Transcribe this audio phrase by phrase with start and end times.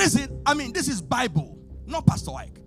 [0.00, 2.58] reason, I mean, this is Bible, not Pastor Ike.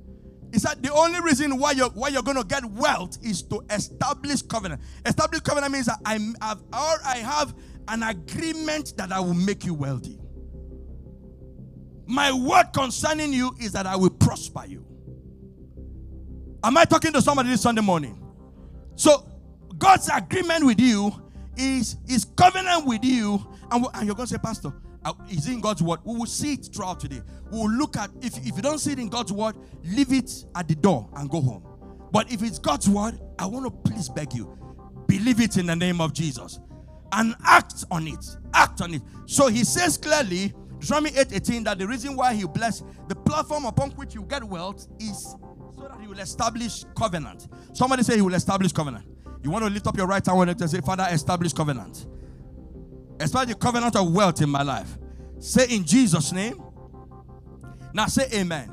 [0.52, 4.44] He said the only reason why you're why you're to get wealth is to establish
[4.44, 4.82] covenant.
[5.04, 7.56] Establish covenant means that I have or I have
[7.88, 10.20] an agreement that I will make you wealthy.
[12.06, 14.86] My word concerning you is that I will prosper you.
[16.64, 18.24] Am I talking to somebody this Sunday morning?
[18.96, 19.28] So
[19.80, 21.12] God's agreement with you
[21.58, 24.72] is is covenant with you, and, and you're to say, Pastor,
[25.06, 26.00] Uh, is in God's word.
[26.04, 27.22] We will see it throughout today.
[27.52, 30.46] We will look at if, if you don't see it in God's word, leave it
[30.56, 31.64] at the door and go home.
[32.12, 34.58] But if it's God's word, I want to please beg you,
[35.08, 36.60] believe it in the name of Jesus
[37.14, 38.26] and act on it.
[38.54, 39.02] Act on it.
[39.26, 43.66] So he says clearly, Deuteronomy 8 18, that the reason why he bless the platform
[43.66, 45.36] upon which you get wealth is
[45.76, 47.48] so that he will establish covenant.
[47.74, 49.06] Somebody say he will establish covenant.
[49.44, 52.08] You want to lift up your right hand and say, Father, establish covenant.
[53.24, 54.98] Establish the covenant of wealth in my life.
[55.40, 56.62] Say in Jesus' name.
[57.94, 58.70] Now say amen.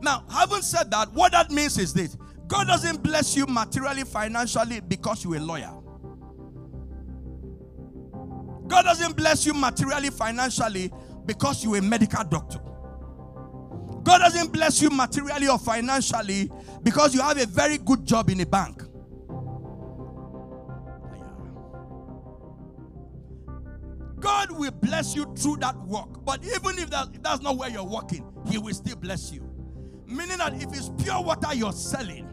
[0.00, 2.16] Now, having said that, what that means is this
[2.46, 5.72] God doesn't bless you materially, financially because you're a lawyer.
[8.68, 10.92] God doesn't bless you materially, financially
[11.24, 12.60] because you're a medical doctor.
[14.02, 16.50] God doesn't bless you materially or financially
[16.82, 18.82] because you have a very good job in a bank.
[24.56, 26.24] Will bless you through that work.
[26.24, 29.48] But even if that, that's not where you're working, He will still bless you.
[30.06, 32.28] Meaning that if it's pure water you're selling,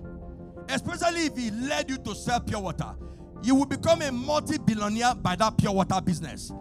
[0.69, 2.95] especially if He led you to sell pure water,
[3.43, 6.52] you will become a multi billionaire by that pure water business.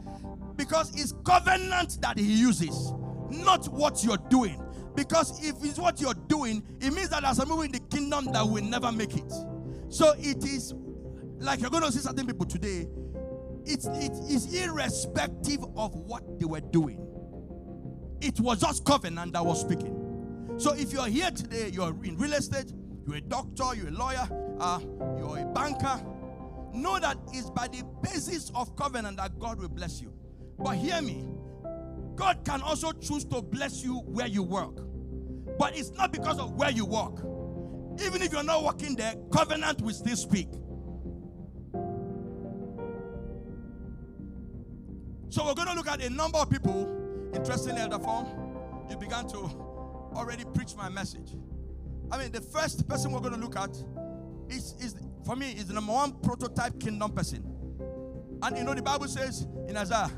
[0.57, 2.93] Because it's covenant that He uses,
[3.31, 4.63] not what you're doing.
[4.95, 8.27] Because if it's what you're doing, it means that there's a move in the kingdom
[8.33, 9.33] that will never make it.
[9.89, 10.75] So it is
[11.39, 12.87] like you're going to see certain people today
[13.65, 16.99] it's, it is irrespective of what they were doing.
[18.21, 20.55] It was just covenant that was speaking.
[20.59, 22.73] So if you're here today, you're in real estate,
[23.07, 24.29] you're a doctor, you're a lawyer,
[24.61, 24.79] uh,
[25.19, 26.01] you're a banker,
[26.73, 30.13] know that it's by the basis of covenant that God will bless you.
[30.59, 31.27] But hear me,
[32.15, 34.79] God can also choose to bless you where you work.
[35.59, 37.19] But it's not because of where you work.
[38.05, 40.49] Even if you're not working there, covenant will still speak.
[45.33, 47.31] So we're going to look at a number of people.
[47.35, 48.27] Interestingly, Elder Form,
[48.91, 49.39] you began to
[50.15, 51.31] already preach my message.
[52.11, 53.71] I mean, the first person we're going to look at
[54.51, 54.95] is, is
[55.25, 57.43] for me, is the number one prototype kingdom person.
[58.43, 60.11] And you know, the Bible says in Isaiah,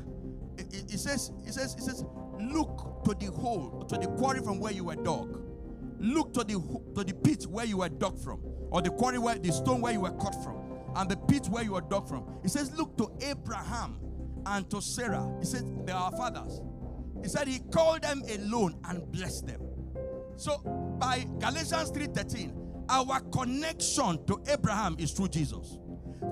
[0.57, 2.03] it, it, it says, it says, it says,
[2.37, 5.41] look to the hole, to the quarry from where you were dug.
[5.97, 6.55] Look to the
[6.93, 9.93] to the pit where you were dug from, or the quarry where the stone where
[9.93, 10.57] you were cut from,
[10.93, 12.25] and the pit where you were dug from.
[12.43, 14.01] It says, look to Abraham
[14.45, 15.29] and to Sarah.
[15.39, 16.61] He said, They are fathers.
[17.21, 19.61] He said he called them alone and blessed them.
[20.37, 20.57] So
[20.99, 22.53] by Galatians 3:13,
[22.89, 25.77] our connection to Abraham is through Jesus.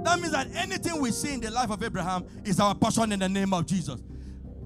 [0.04, 3.20] That means that anything we see in the life of Abraham is our portion in
[3.20, 4.02] the name of Jesus.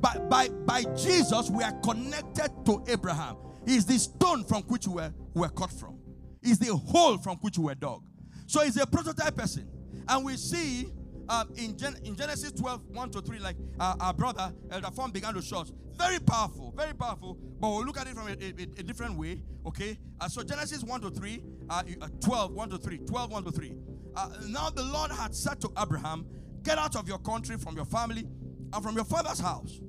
[0.02, 3.38] By, by, by Jesus, we are connected to Abraham.
[3.66, 6.00] He's the stone from which we were, we were cut from.
[6.42, 8.04] He's the hole from which we were dug.
[8.46, 9.68] So he's a prototype person.
[10.08, 10.88] And we see
[11.30, 15.12] um, in, Gen- in Genesis 12, 1 to 3, like uh, our brother Elder Form
[15.12, 15.72] began to show us.
[15.98, 17.38] Very powerful, very powerful.
[17.60, 18.50] But we'll look at it from a, a,
[18.80, 19.42] a different way.
[19.66, 19.98] Okay.
[20.20, 23.52] Uh, so Genesis 1 to 3, uh, uh 12, 1 to 3, 12, 1 to
[23.52, 23.74] 3.
[24.16, 26.26] Uh, now the Lord had said to Abraham,
[26.64, 28.28] Get out of your country, from your family,
[28.74, 29.80] and from your father's house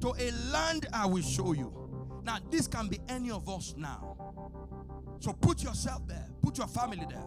[0.00, 1.72] to a land I will show you.
[2.24, 4.16] Now, this can be any of us now.
[5.20, 7.24] So put yourself there, put your family there.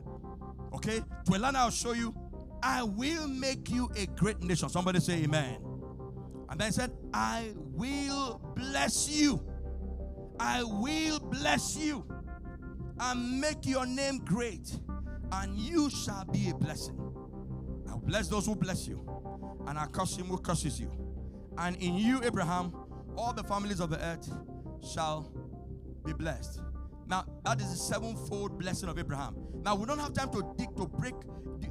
[0.74, 1.02] Okay?
[1.26, 2.14] To a land I'll show you
[2.64, 4.70] I will make you a great nation.
[4.70, 5.58] Somebody say amen.
[6.50, 9.42] And then said, I will bless you.
[10.40, 12.06] I will bless you
[13.00, 14.80] and make your name great,
[15.32, 16.98] and you shall be a blessing.
[17.88, 19.04] I will bless those who bless you,
[19.68, 20.92] and I curse him who curses you.
[21.58, 22.74] And in you, Abraham,
[23.18, 24.32] all the families of the earth
[24.94, 25.32] shall
[26.06, 26.62] be blessed.
[27.10, 29.36] Now, that is the sevenfold blessing of Abraham.
[29.64, 31.14] Now, we don't have time to dig to break.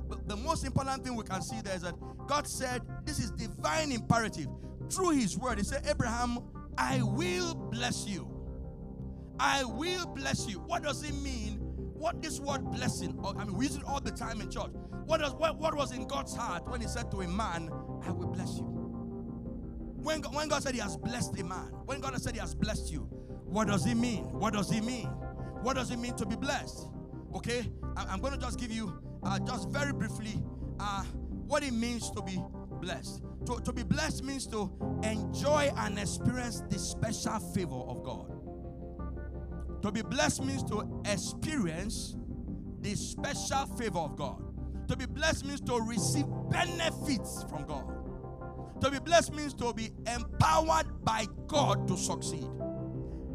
[0.09, 1.95] The, the most important thing we can see there is that
[2.27, 4.49] God said, This is divine imperative.
[4.91, 6.39] Through His word, He said, Abraham,
[6.79, 8.33] I will bless you.
[9.39, 10.59] I will bless you.
[10.61, 11.59] What does it mean?
[11.61, 14.71] What this word blessing, I mean, we use it all the time in church.
[15.05, 17.71] What, does, what, what was in God's heart when He said to a man,
[18.07, 18.65] I will bless you?
[18.65, 22.91] When, when God said He has blessed a man, when God said He has blessed
[22.91, 23.01] you,
[23.47, 24.25] what does it mean?
[24.39, 25.09] What does it mean?
[25.67, 26.87] What does it mean to be blessed?
[27.35, 30.41] Okay, I'm going to just give you uh, just very briefly
[30.79, 31.03] uh,
[31.49, 32.41] what it means to be
[32.81, 33.25] blessed.
[33.47, 34.71] To, to be blessed means to
[35.03, 38.31] enjoy and experience the special favor of God.
[39.83, 42.15] To be blessed means to experience
[42.83, 44.41] the special favor of God.
[44.87, 47.93] To be blessed means to receive benefits from God.
[48.83, 52.47] To be blessed means to be empowered by God to succeed.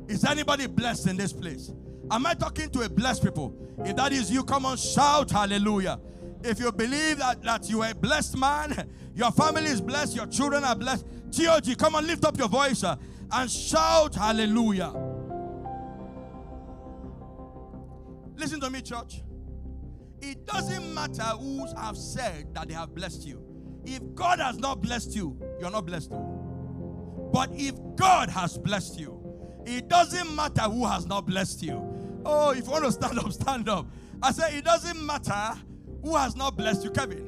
[0.08, 1.74] Is anybody blessed in this place?
[2.12, 3.56] Am I talking to a blessed people?
[3.86, 5.98] If that is you, come on, shout hallelujah.
[6.44, 10.28] If you believe that, that you are a blessed man, your family is blessed, your
[10.28, 12.98] children are blessed, TOG, come on, lift up your voice uh,
[13.32, 14.92] and shout hallelujah.
[18.36, 19.22] Listen to me, church.
[20.22, 23.42] It doesn't matter who have said that they have blessed you.
[23.86, 26.12] If God has not blessed you, you're not blessed.
[27.32, 29.18] But if God has blessed you,
[29.66, 31.91] it doesn't matter who has not blessed you.
[32.26, 33.88] Oh, if you want to stand up, stand up.
[34.22, 35.54] I said, it doesn't matter
[36.04, 37.20] who has not blessed you, Kevin.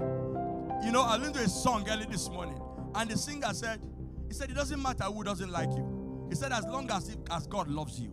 [0.84, 2.60] You know, I listened to a song early this morning,
[2.96, 3.82] and the singer said,
[4.28, 6.28] he said, it doesn't matter who doesn't like you.
[6.30, 8.12] He said, as long as, it, as God loves you.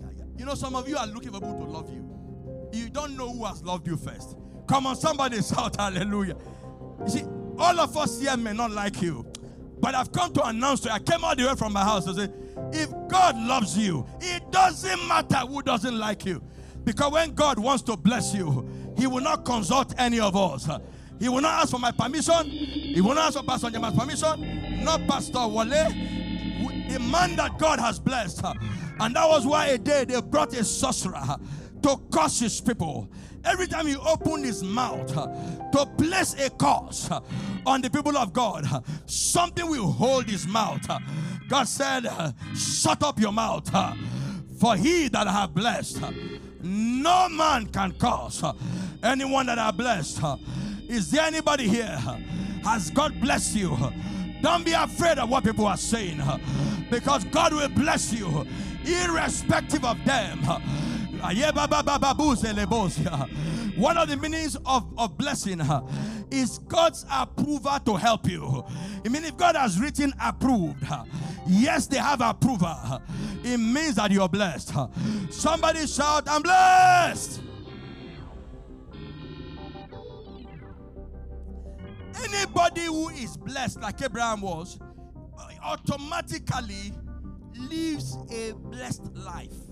[0.00, 0.24] Yeah, yeah.
[0.36, 2.04] You know, some of you are looking for people to love you.
[2.72, 4.36] You don't know who has loved you first.
[4.66, 6.36] Come on, somebody shout hallelujah.
[7.04, 7.22] You see,
[7.58, 9.26] all of us here may not like you,
[9.80, 10.94] but I've come to announce to you.
[10.94, 12.28] I came all the way from my house to say,
[12.72, 16.42] if God loves you, it doesn't matter who doesn't like you.
[16.84, 20.68] Because when God wants to bless you, He will not consult any of us.
[21.20, 22.46] He will not ask for my permission.
[22.48, 24.84] He will not ask for Pastor Jama's permission.
[24.84, 25.68] Not Pastor Wale.
[26.88, 28.42] The man that God has blessed.
[29.00, 31.36] And that was why a day they brought a sorcerer
[31.82, 33.08] to curse his people.
[33.44, 35.12] Every time he opened his mouth
[35.72, 37.10] to place a curse
[37.66, 38.66] on the people of God,
[39.06, 40.86] something will hold his mouth.
[41.48, 42.06] God said,
[42.54, 43.70] Shut up your mouth,
[44.58, 46.02] for he that I have blessed,
[46.62, 48.42] no man can curse.
[49.02, 50.20] Anyone that I blessed,
[50.88, 51.98] is there anybody here?
[52.64, 53.76] Has God blessed you?
[54.42, 56.20] Don't be afraid of what people are saying
[56.90, 58.46] because God will bless you
[58.84, 60.40] irrespective of them.
[63.76, 65.86] One of the meanings of, of blessing uh,
[66.30, 68.64] is God's approval to help you.
[69.04, 71.04] I mean, if God has written approved, uh,
[71.46, 73.02] yes, they have approval.
[73.44, 74.76] It means that you're blessed.
[74.76, 74.88] Uh,
[75.30, 77.42] somebody shout, I'm blessed.
[82.24, 84.78] Anybody who is blessed, like Abraham was,
[85.62, 86.92] automatically
[87.56, 89.67] lives a blessed life.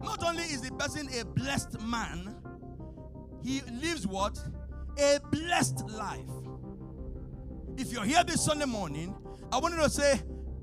[0.00, 2.34] Not only is the person a blessed man,
[3.42, 4.38] he lives what?
[4.98, 6.20] A blessed life.
[7.76, 9.14] If you're here this Sunday morning,
[9.52, 10.20] I want you to say,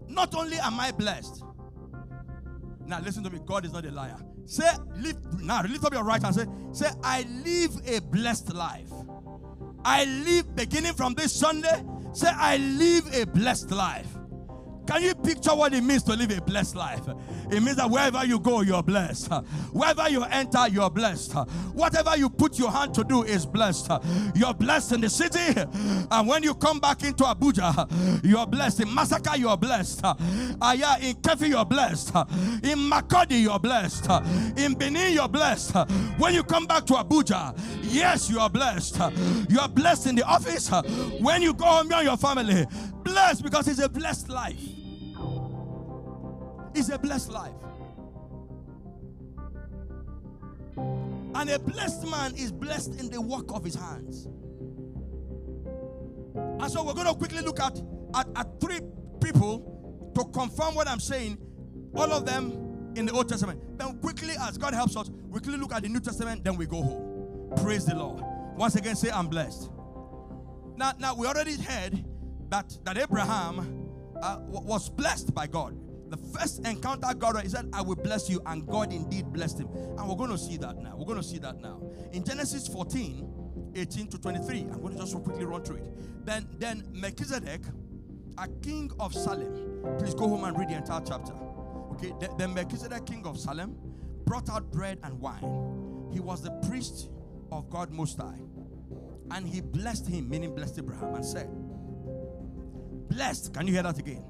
[0.08, 1.44] Not only am I blessed.
[2.86, 3.40] Now, listen to me.
[3.46, 4.18] God is not a liar.
[4.46, 6.36] Say, lift now, lift up your right hand.
[6.36, 8.92] Say, say, I live a blessed life.
[9.86, 11.84] I live beginning from this Sunday.
[12.14, 14.13] Say, I live a blessed life.
[14.94, 17.02] Can you picture what it means to live a blessed life?
[17.50, 19.34] It means that wherever you go, you're blessed.
[19.72, 21.34] Wherever you enter, you're blessed.
[21.74, 23.90] Whatever you put your hand to do is blessed.
[24.36, 25.40] You're blessed in the city.
[26.12, 28.82] And when you come back into Abuja, you're blessed.
[28.82, 30.06] In Masaka, you're blessed.
[30.62, 32.10] Aya, in Keffi, you're blessed.
[32.64, 34.08] In Makurdi, you're blessed.
[34.60, 35.74] In Benin, you're blessed.
[36.20, 39.00] When you come back to Abuja, yes, you are blessed.
[39.50, 40.70] You are blessed in the office.
[41.20, 42.68] When you go home, you're your family.
[43.04, 44.83] Blessed because it's a blessed life
[46.76, 47.54] is a blessed life.
[51.36, 54.28] And a blessed man is blessed in the work of his hands.
[56.36, 57.82] And so we're going to quickly look at,
[58.16, 58.80] at, at three
[59.22, 61.38] people to confirm what I'm saying,
[61.96, 63.78] all of them in the Old Testament.
[63.78, 66.66] Then quickly, as God helps us, we quickly look at the New Testament, then we
[66.66, 67.54] go home.
[67.64, 68.24] Praise the Lord.
[68.56, 69.70] Once again, say, I'm blessed.
[70.76, 72.04] Now, now we already heard
[72.50, 73.90] that, that Abraham
[74.22, 75.78] uh, was blessed by God.
[76.14, 79.70] The first encounter God, he said, I will bless you, and God indeed blessed him.
[79.98, 80.96] And we're going to see that now.
[80.96, 81.82] We're going to see that now.
[82.12, 86.24] In Genesis 14, 18 to 23, I'm going to just quickly run through it.
[86.24, 87.62] Then, then Melchizedek,
[88.38, 91.34] a king of Salem, please go home and read the entire chapter.
[91.94, 93.76] Okay, then, then Melchizedek, king of Salem,
[94.24, 96.10] brought out bread and wine.
[96.14, 97.10] He was the priest
[97.52, 98.38] of God Most High.
[99.32, 101.50] And he blessed him, meaning blessed Abraham, and said,
[103.10, 104.24] Blessed, can you hear that again?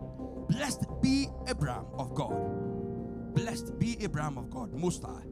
[0.50, 3.34] Blessed be Abraham of God.
[3.34, 5.26] Blessed be Abraham of God, Most High,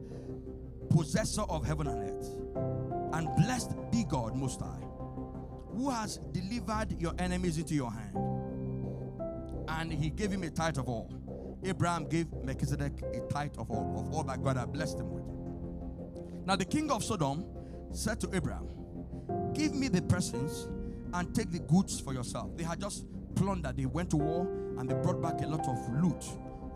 [0.90, 2.28] possessor of heaven and earth.
[3.14, 4.84] And blessed be God, Most High,
[5.74, 8.16] who has delivered your enemies into your hand.
[9.68, 11.12] And he gave him a tithe of all.
[11.64, 15.24] Abraham gave Melchizedek a tithe of all, of all that God had blessed him with.
[16.44, 17.44] Now the king of Sodom
[17.92, 18.68] said to Abraham,
[19.54, 20.68] Give me the presents
[21.14, 22.56] and take the goods for yourself.
[22.56, 23.04] They had just
[23.34, 23.76] plundered.
[23.76, 24.46] They went to war
[24.78, 26.24] and they brought back a lot of loot.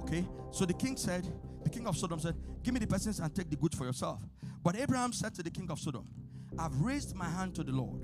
[0.03, 1.27] Okay, so the king said,
[1.65, 4.21] the king of Sodom said, Give me the persons and take the goods for yourself.
[4.63, 6.07] But Abraham said to the king of Sodom,
[6.59, 8.01] I've raised my hand to the Lord,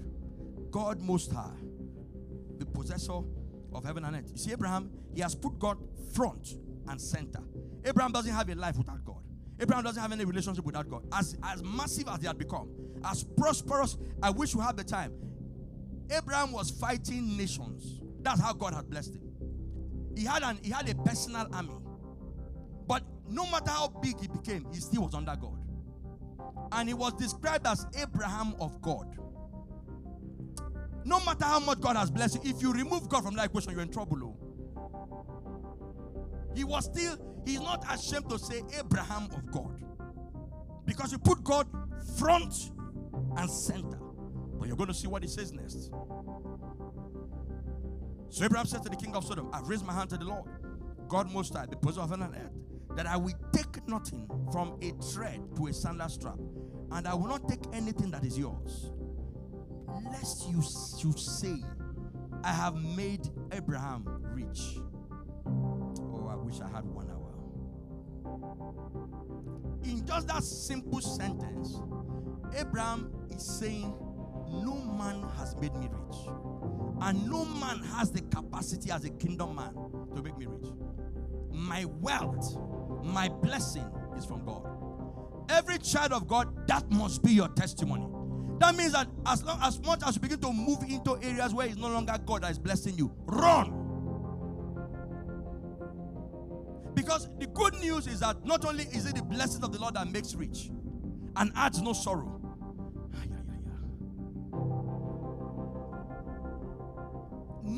[0.71, 1.51] God Most High,
[2.59, 3.21] the possessor
[3.73, 4.31] of heaven and earth.
[4.31, 5.79] You see, Abraham, he has put God
[6.15, 6.55] front
[6.89, 7.41] and center.
[7.85, 9.23] Abraham doesn't have a life without God.
[9.61, 11.05] Abraham doesn't have any relationship without God.
[11.13, 12.69] As, as massive as they had become,
[13.05, 15.13] as prosperous, I wish we had the time.
[16.11, 18.02] Abraham was fighting nations.
[18.23, 19.33] That's how God had blessed him.
[20.17, 21.75] He had an he had a personal army.
[22.87, 25.59] But no matter how big he became, he still was under God.
[26.73, 29.17] And he was described as Abraham of God.
[31.05, 33.73] No matter how much God has blessed you, if you remove God from that equation,
[33.73, 34.19] you're in trouble.
[34.23, 34.37] Oh.
[36.55, 39.83] He was still, he's not ashamed to say Abraham of God.
[40.85, 41.67] Because you put God
[42.19, 42.71] front
[43.37, 43.99] and center.
[44.59, 45.91] But you're going to see what he says next.
[48.33, 50.49] So Abraham said to the king of Sodom, I've raised my hand to the Lord,
[51.07, 54.79] God most high, the possessor of heaven and earth, that I will take nothing from
[54.81, 56.39] a thread to a sandal strap,
[56.93, 58.91] and I will not take anything that is yours.
[60.11, 61.63] Lest you should say,
[62.43, 64.79] I have made Abraham rich.
[65.47, 67.35] Oh, I wish I had one hour.
[69.85, 71.83] In just that simple sentence,
[72.57, 73.95] Abraham is saying,
[74.49, 76.17] No man has made me rich.
[77.05, 79.75] And no man has the capacity as a kingdom man
[80.15, 80.71] to make me rich.
[81.51, 82.57] My wealth,
[83.03, 84.65] my blessing is from God.
[85.49, 88.07] Every child of God, that must be your testimony.
[88.61, 91.67] That means that as long as much as you begin to move into areas where
[91.67, 93.81] it's no longer God that is blessing you, run.
[96.95, 99.95] Because the good news is that not only is it the blessing of the Lord
[99.95, 100.71] that makes rich
[101.35, 102.42] and adds no sorrow,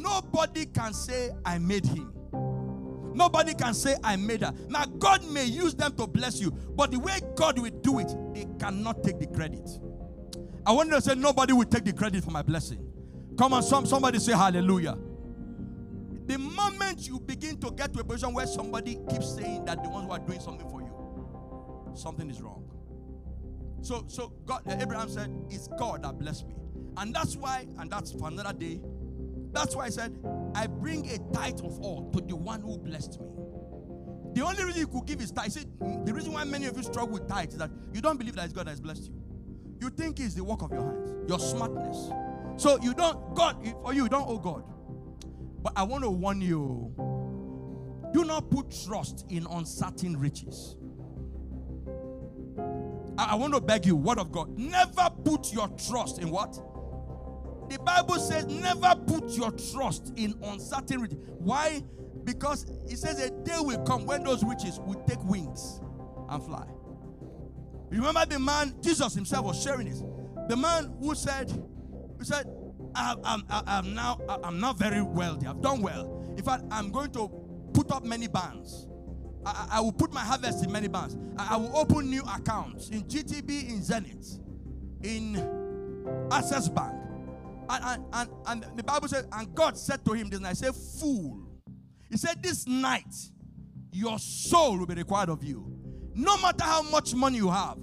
[0.02, 2.12] Nobody can say, I made him.
[3.14, 4.52] Nobody can say, I made her.
[4.68, 8.12] Now, God may use them to bless you, but the way God will do it,
[8.34, 9.68] they cannot take the credit.
[10.66, 12.90] I want to say, nobody will take the credit for my blessing.
[13.38, 14.96] Come on, some, somebody say hallelujah.
[16.26, 19.90] The moment you begin to get to a position where somebody keeps saying that the
[19.90, 22.64] ones who are doing something for you, something is wrong.
[23.82, 26.54] So, so God, Abraham said, It's God that blessed me.
[26.96, 28.80] And that's why, and that's for another day,
[29.54, 30.18] that's why I said,
[30.54, 33.26] I bring a tithe of all to the one who blessed me.
[34.34, 35.52] The only reason you could give is tithe.
[35.52, 35.64] See,
[36.04, 38.44] the reason why many of you struggle with tithe is that you don't believe that
[38.44, 39.14] it's God that has blessed you.
[39.80, 42.10] You think it's the work of your hands, your smartness.
[42.56, 44.64] So you don't, God, for you, you don't owe God.
[45.62, 46.92] But I want to warn you
[48.12, 50.76] do not put trust in uncertain riches.
[53.18, 56.60] I, I want to beg you, word of God, never put your trust in what?
[57.74, 61.18] The Bible says, never put your trust in uncertain riches.
[61.38, 61.82] Why?
[62.22, 65.80] Because it says a day will come when those riches will take wings
[66.28, 66.64] and fly.
[67.90, 70.04] Remember the man, Jesus himself was sharing this.
[70.48, 71.50] The man who said,
[72.20, 72.46] he said,
[72.94, 75.48] I, am I'm now, I'm not very wealthy.
[75.48, 76.32] I've done well.
[76.36, 77.28] In fact, I'm going to
[77.72, 78.86] put up many bands.
[79.44, 81.16] I, I will put my harvest in many bands.
[81.38, 84.38] I, I will open new accounts in GTB, in Zenith,
[85.02, 87.03] in Access Bank.
[87.68, 91.48] And, and, and, the Bible says, and God said to him this night, say, fool.
[92.10, 93.14] He said, this night,
[93.92, 95.70] your soul will be required of you.
[96.14, 97.78] No matter how much money you have,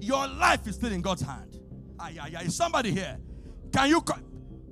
[0.00, 1.58] your life is still in God's hand.
[1.98, 2.42] Ah, yeah, yeah.
[2.42, 3.18] Is somebody here?
[3.72, 4.00] Can you?
[4.00, 4.18] Co-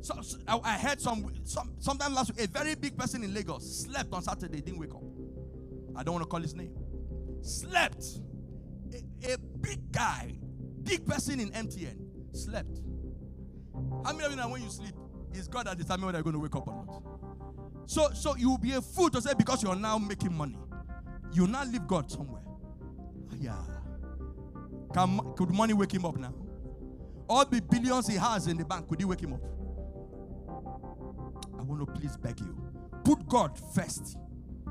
[0.00, 3.84] so, so, I heard some, some sometime last week, a very big person in Lagos
[3.84, 5.02] slept on Saturday, didn't wake up.
[5.94, 6.74] I don't want to call his name.
[7.42, 8.04] Slept.
[8.92, 10.34] A, a big guy,
[10.82, 11.96] big person in MTN,
[12.32, 12.80] slept.
[14.04, 14.94] How many of you know when you sleep,
[15.32, 17.02] it's God that determines whether you're going to wake up or not?
[17.86, 20.56] So, so you will be a fool to say because you're now making money,
[21.32, 22.42] you now leave God somewhere.
[23.30, 23.56] Ah, yeah.
[24.94, 26.34] Can, could money wake him up now?
[27.28, 29.40] All the billions he has in the bank, could he wake him up?
[31.58, 32.56] I want to please beg you.
[33.04, 34.16] Put God first.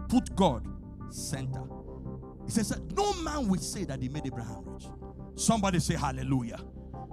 [0.10, 0.68] Put God
[1.10, 1.64] center.
[2.46, 4.86] He says, No man will say that he made Abraham rich.
[5.36, 6.60] Somebody say hallelujah.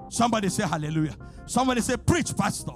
[0.09, 1.17] Somebody say hallelujah.
[1.47, 2.73] Somebody say preach, pastor.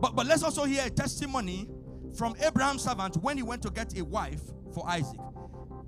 [0.00, 1.68] But, but let's also hear a testimony
[2.16, 4.40] from Abraham's servant when he went to get a wife
[4.74, 5.20] for Isaac.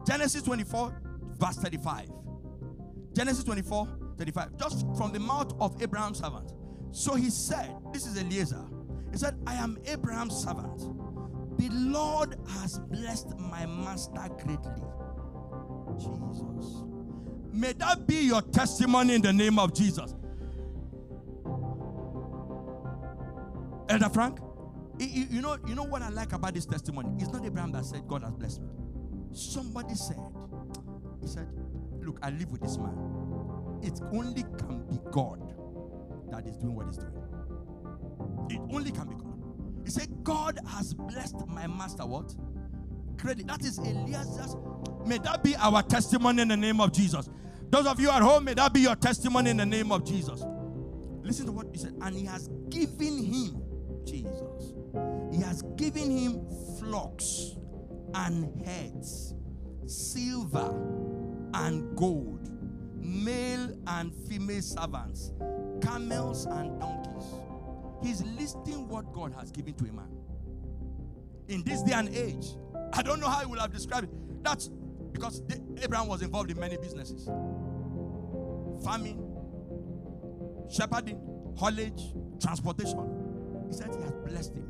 [0.06, 1.02] Genesis 24,
[1.38, 2.08] verse 35.
[3.14, 3.88] Genesis 24,
[4.18, 4.56] 35.
[4.58, 6.52] Just from the mouth of Abraham's servant.
[6.92, 8.64] So he said, This is Eliezer.
[9.10, 10.78] He said, I am Abraham's servant.
[11.58, 14.82] The Lord has blessed my master greatly.
[15.98, 16.91] Jesus.
[17.52, 20.14] May that be your testimony in the name of Jesus.
[23.88, 24.38] Elder Frank,
[24.98, 27.10] you know, you know what I like about this testimony?
[27.18, 28.68] It's not Abraham that said, God has blessed me.
[29.32, 30.18] Somebody said,
[31.20, 31.48] He said,
[32.00, 32.94] Look, I live with this man.
[33.82, 35.40] It only can be God
[36.30, 37.12] that is doing what he's doing.
[38.50, 39.42] It only can be God.
[39.84, 42.06] He said, God has blessed my master.
[42.06, 42.34] What?
[43.18, 43.46] Credit.
[43.46, 44.56] That is Elias.
[45.06, 47.28] May that be our testimony in the name of Jesus.
[47.70, 50.44] Those of you at home, may that be your testimony in the name of Jesus.
[51.22, 51.94] Listen to what he said.
[52.02, 53.62] And he has given him,
[54.04, 54.72] Jesus,
[55.32, 56.46] he has given him
[56.78, 57.56] flocks
[58.14, 59.34] and heads,
[59.86, 60.68] silver
[61.54, 62.50] and gold,
[62.96, 65.32] male and female servants,
[65.80, 67.24] camels and donkeys.
[68.02, 70.10] He's listing what God has given to a man.
[71.48, 72.46] In this day and age,
[72.92, 74.42] I don't know how he will have described it.
[74.42, 74.70] That's
[75.12, 75.42] because
[75.82, 77.28] Abraham was involved in many businesses
[78.82, 79.18] farming,
[80.70, 81.20] shepherding,
[81.56, 82.02] haulage,
[82.40, 83.64] transportation.
[83.68, 84.66] He said he has blessed him.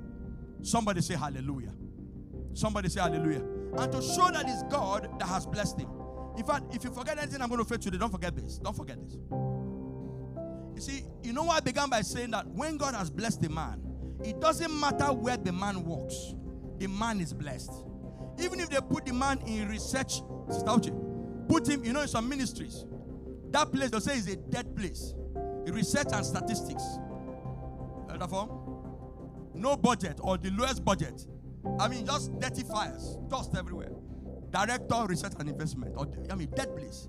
[0.63, 1.73] Somebody say hallelujah.
[2.55, 3.43] Somebody say hallelujah.
[3.79, 5.89] And to show that it's God that has blessed him.
[6.37, 8.59] In fact, if you forget anything I'm going to say today, don't forget this.
[8.59, 9.17] Don't forget this.
[10.75, 13.83] You see, you know I began by saying that when God has blessed a man,
[14.25, 16.35] it doesn't matter where the man walks,
[16.79, 17.73] the man is blessed.
[18.39, 20.23] Even if they put the man in research,
[21.49, 22.85] put him, you know, in some ministries,
[23.51, 25.15] that place they'll say is a dead place.
[25.67, 26.83] Research and statistics.
[29.55, 31.27] No budget or the lowest budget.
[31.79, 33.93] I mean, just dirty fires, dust everywhere.
[34.51, 35.95] Director, research and investment.
[35.97, 37.09] Or, I mean, dead place.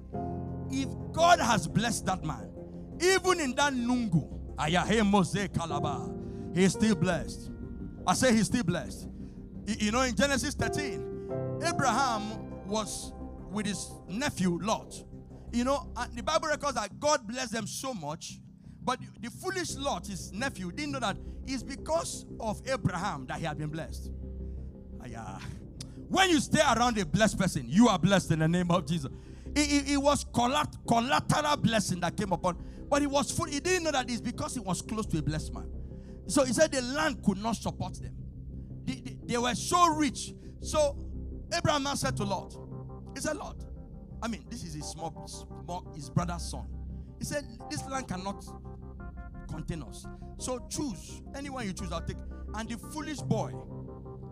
[0.69, 2.49] If God has blessed that man,
[3.01, 4.29] even in that nungu,
[6.55, 7.51] he's still blessed.
[8.05, 9.07] I say he's still blessed.
[9.65, 11.12] You know, in Genesis 13,
[11.65, 13.13] Abraham was
[13.51, 14.95] with his nephew Lot.
[15.51, 18.39] You know, uh, the Bible records that God blessed them so much,
[18.83, 23.45] but the foolish Lot, his nephew, didn't know that it's because of Abraham that he
[23.45, 24.11] had been blessed.
[26.07, 29.11] When you stay around a blessed person, you are blessed in the name of Jesus.
[29.55, 32.57] It, it, it was collateral blessing that came upon,
[32.89, 33.45] but he was full.
[33.45, 35.69] He didn't know that it's because he was close to a blessed man.
[36.27, 38.15] So he said the land could not support them.
[38.85, 40.33] They, they, they were so rich.
[40.61, 40.97] So
[41.55, 42.55] Abraham now said to Lot,
[43.15, 43.57] He said, Lord,
[44.21, 46.65] I mean, this is his small, small his brother's son.
[47.19, 48.43] He said, This land cannot
[49.49, 50.05] contain us.
[50.37, 51.21] So choose.
[51.35, 52.17] Anyone you choose, I'll take.
[52.55, 53.53] And the foolish boy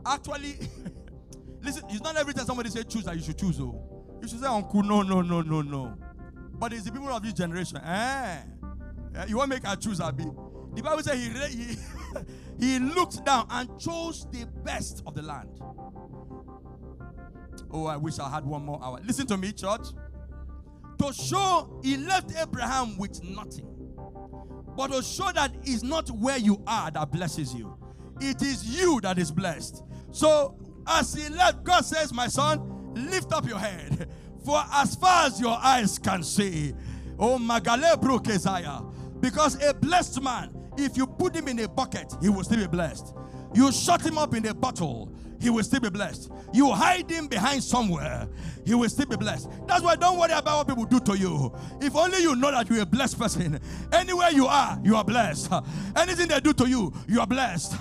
[0.05, 0.57] actually
[1.61, 3.59] listen, it's not every time somebody say choose that you should choose.
[3.59, 4.17] Oh.
[4.21, 5.97] You should say, Uncle, no, no, no, no, no.
[6.53, 7.77] But it's the people of this generation.
[7.77, 8.37] Eh.
[9.27, 10.25] You won't make a choose, Abi.
[10.75, 11.77] The Bible says he, he,
[12.59, 15.49] he looked down and chose the best of the land.
[17.73, 18.99] Oh, I wish I had one more hour.
[19.03, 19.87] Listen to me, church.
[20.99, 23.67] To show he left Abraham with nothing.
[24.75, 27.77] But to show that it's not where you are that blesses you,
[28.19, 29.83] it is you that is blessed.
[30.11, 30.57] So,
[30.87, 34.09] as he left, God says, My son, lift up your head.
[34.45, 36.73] For as far as your eyes can see,
[37.19, 38.83] oh, Magalebru Keziah,
[39.19, 42.67] because a blessed man, if you put him in a bucket, he will still be
[42.67, 43.13] blessed.
[43.53, 46.31] You shut him up in a bottle, he will still be blessed.
[46.53, 48.27] You hide him behind somewhere,
[48.65, 49.49] he will still be blessed.
[49.67, 51.53] That's why don't worry about what people do to you.
[51.81, 53.59] If only you know that you're a blessed person.
[53.91, 55.51] Anywhere you are, you are blessed.
[55.95, 57.73] Anything they do to you, you are blessed.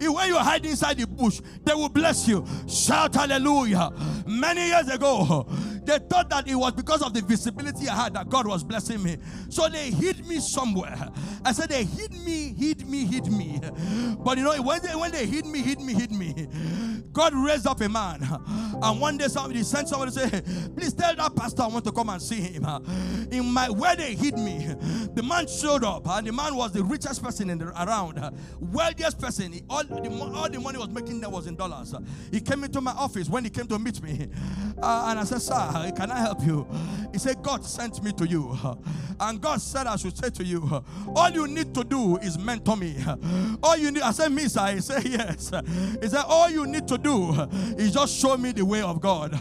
[0.00, 2.44] If when you hide inside the bush, they will bless you.
[2.68, 3.90] Shout hallelujah.
[4.26, 5.46] Many years ago,
[5.84, 9.02] they thought that it was because of the visibility I had that God was blessing
[9.02, 9.18] me.
[9.50, 11.08] So they hid me somewhere.
[11.44, 13.60] I said they hid me, hid me, hid me.
[14.18, 16.48] But you know, when they, when they hid me, hid me, hid me,
[17.12, 18.20] God raised up a man.
[18.82, 20.42] And one day somebody sent somebody to say,
[20.74, 22.64] please tell that pastor I want to come and see him.
[23.30, 24.74] In my where they hid me,
[25.14, 28.20] the man showed up, and the man was the richest person in the, around,
[28.60, 29.52] wealthiest person.
[29.52, 31.94] He, all, the, all the money was making there was in dollars.
[32.30, 34.28] He came into my office when he came to meet me.
[34.82, 36.66] Uh, and I said, Sir, can I help you?
[37.12, 38.58] He said, God sent me to you.
[39.20, 42.76] And God said, I should say to you, all you need to do is mentor
[42.76, 42.96] me.
[43.62, 44.74] All you need, I said, Me, sir.
[44.74, 45.50] He said, Yes.
[46.02, 47.32] He said, All you need to do
[47.78, 49.32] is just show me the way of God.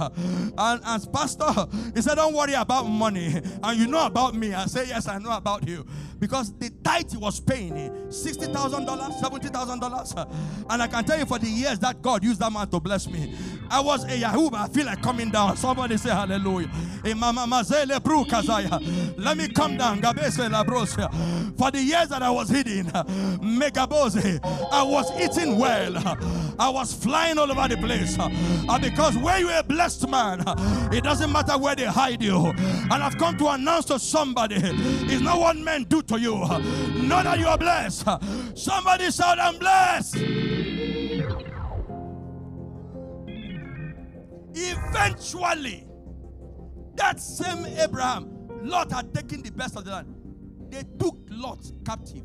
[0.57, 1.51] And as pastor,
[1.95, 3.41] he said, Don't worry about money.
[3.63, 4.53] And you know about me.
[4.53, 5.85] I say, Yes, I know about you.
[6.19, 8.85] Because the tithe he was paying $60,000,
[9.21, 10.65] $70,000.
[10.69, 13.07] And I can tell you for the years that God used that man to bless
[13.07, 13.33] me.
[13.69, 15.57] I was a Yahoo, I feel like coming down.
[15.57, 16.69] Somebody say hallelujah.
[17.05, 17.13] Eh,
[19.17, 20.01] Let me come down.
[20.01, 25.97] For the years that I was hidden, I was eating well.
[26.59, 28.17] I was flying all over the place.
[28.19, 30.43] Uh, because where you are a blessed man,
[30.91, 32.47] it doesn't matter where they hide you.
[32.47, 36.35] And I've come to announce to somebody it's not what men do to you.
[36.35, 38.05] Know that you are blessed.
[38.55, 40.17] Somebody shout, I'm blessed.
[44.55, 45.87] Eventually,
[46.95, 48.29] that same Abraham,
[48.61, 50.15] Lot had taken the best of the land.
[50.69, 52.23] They took Lot captive.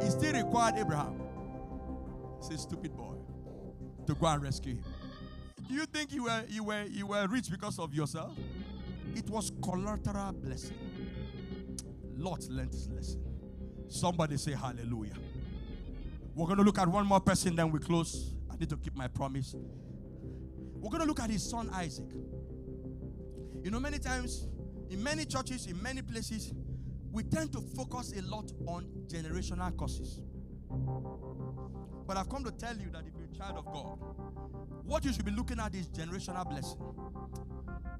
[0.00, 1.22] He still required Abraham.
[2.40, 3.15] Say, stupid boy,
[4.06, 4.84] to go and rescue him.
[5.68, 8.36] Do you think you were you were you were rich because of yourself?
[9.14, 10.76] It was collateral blessing.
[12.16, 13.22] Lot learned his lesson.
[13.88, 15.14] Somebody say hallelujah.
[16.34, 18.34] We're going to look at one more person, then we close.
[18.50, 19.54] I need to keep my promise.
[20.74, 22.04] We're going to look at his son Isaac.
[23.62, 24.46] You know, many times
[24.90, 26.52] in many churches, in many places,
[27.10, 30.20] we tend to focus a lot on generational curses.
[32.06, 33.98] But I've come to tell you that if child of God,
[34.84, 36.78] what you should be looking at is generational blessing.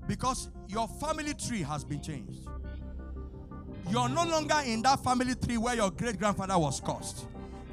[0.07, 2.47] Because your family tree has been changed.
[3.91, 7.27] You're no longer in that family tree where your great grandfather was cursed.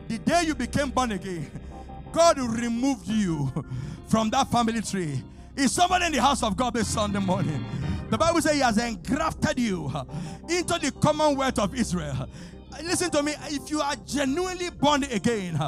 [0.07, 1.49] The day you became born again,
[2.11, 3.51] God removed you
[4.07, 5.23] from that family tree.
[5.55, 7.63] Is somebody in the house of God this Sunday morning?
[8.09, 9.91] The Bible says He has engrafted you
[10.49, 12.27] into the commonwealth of Israel.
[12.83, 15.59] Listen to me, if you are genuinely born again,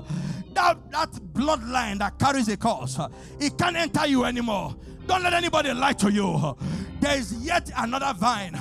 [0.56, 3.00] that, that bloodline that carries a curse,
[3.39, 4.76] it can't enter you anymore.
[5.06, 6.58] Don't let anybody lie to you.
[7.00, 8.58] There is yet another vine.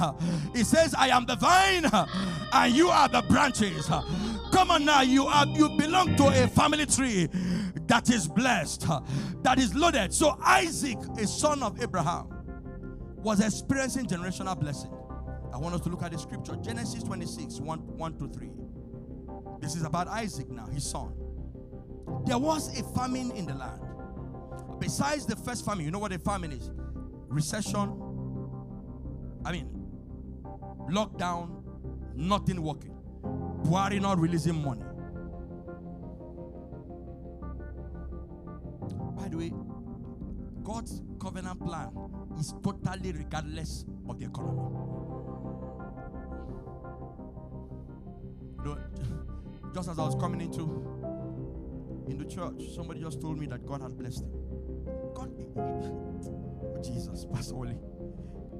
[0.55, 1.87] It says, I am the vine
[2.53, 3.87] and you are the branches.
[4.53, 7.29] Come on now, you are you belong to a family tree
[7.87, 8.87] that is blessed,
[9.43, 10.13] that is loaded.
[10.13, 12.29] So Isaac, a son of Abraham,
[13.17, 14.93] was experiencing generational blessing.
[15.53, 18.51] I want us to look at the scripture Genesis 26 1, 1 to 3.
[19.61, 21.15] This is about Isaac now, his son.
[22.27, 23.81] There was a famine in the land.
[24.81, 26.71] Besides the first famine, you know what a famine is?
[27.29, 28.01] Recession,
[29.45, 29.69] I mean,
[30.91, 31.63] lockdown,
[32.15, 32.95] nothing working.
[33.23, 34.85] Buhari not releasing money.
[39.17, 39.53] By the way,
[40.63, 41.91] God's covenant plan
[42.39, 44.61] is totally regardless of the economy.
[48.65, 48.79] Know,
[49.75, 51.04] just as I was coming into
[52.09, 54.33] in the church, somebody just told me that God had blessed him.
[55.15, 57.77] God, oh Jesus, Pastor Oli.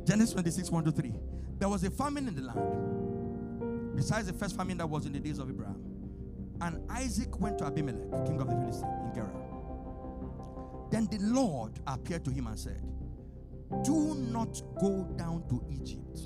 [0.05, 1.13] Genesis 26, 1 to 3.
[1.59, 5.21] There was a famine in the land, besides the first famine that was in the
[5.21, 5.83] days of Abraham.
[6.61, 9.31] And Isaac went to Abimelech, king of the Philistines, in Gerar.
[10.91, 12.81] Then the Lord appeared to him and said,
[13.83, 16.21] Do not go down to Egypt.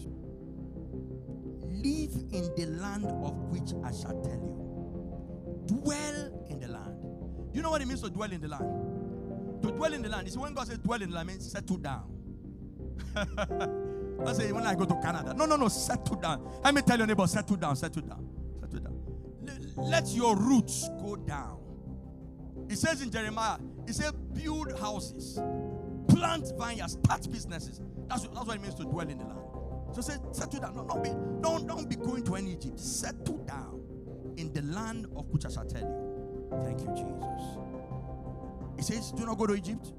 [1.71, 5.65] Live in the land of which I shall tell you.
[5.67, 6.88] Dwell in the land.
[7.53, 9.63] You know what it means to dwell in the land?
[9.63, 10.27] To dwell in the land.
[10.27, 12.05] You see, when God says dwell in the land, means settle down.
[14.27, 15.35] I say when I go to Canada.
[15.35, 16.61] No, no, no, settle down.
[16.63, 18.29] Let me tell your neighbor, settle down, settle down,
[18.61, 18.99] settle down.
[19.77, 21.59] Let your roots go down.
[22.69, 25.41] It says in Jeremiah, it says build houses,
[26.09, 27.81] plant vineyards, start businesses.
[28.09, 29.39] That's that's what it means to dwell in the land.
[29.93, 30.75] So say settle down.
[30.77, 32.79] No, no, be, don't, don't be going to any Egypt.
[32.79, 33.81] Settle down
[34.37, 36.08] in the land of which I shall tell you.
[36.51, 37.59] Thank you, Jesus.
[38.77, 39.93] He says, do not go to Egypt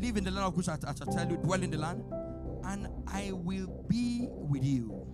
[0.00, 2.04] live in the land of which I, I shall tell you, dwell in the land,
[2.64, 5.06] and I will be with you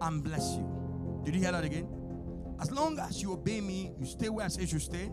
[0.00, 1.22] and bless you.
[1.24, 1.88] Did you hear that again?
[2.60, 5.10] As long as you obey me, you stay where I say you stay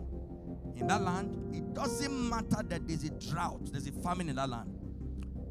[0.76, 1.54] in that land.
[1.54, 4.70] It doesn't matter that there's a drought, there's a famine in that land.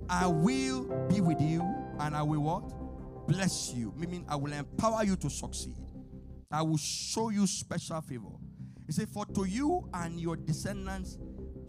[0.10, 1.62] I will be with you
[2.00, 3.28] and I will what?
[3.28, 3.94] Bless you.
[3.96, 5.76] Meaning I will empower you to succeed.
[6.54, 8.30] I will show you special favor.
[8.86, 11.18] He said, For to you and your descendants,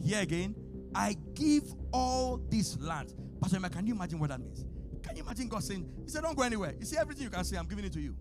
[0.04, 0.54] here again,
[0.94, 3.14] I give all these lands.
[3.40, 4.66] Pastor can you imagine what that means?
[5.02, 6.74] Can you imagine God saying, He said, Don't go anywhere.
[6.78, 8.14] You see, everything you can say, I'm giving it to you.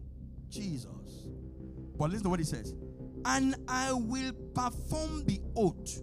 [0.47, 1.28] Jesus.
[1.97, 2.73] But listen to what He says.
[3.26, 6.02] And I will perform the oath